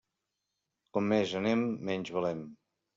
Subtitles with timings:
[0.97, 2.47] Com més anem, menys valem.